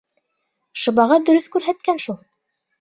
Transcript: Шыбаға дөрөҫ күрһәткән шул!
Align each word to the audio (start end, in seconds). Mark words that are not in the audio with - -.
Шыбаға 0.85 1.19
дөрөҫ 1.29 1.53
күрһәткән 1.59 2.05
шул! 2.09 2.21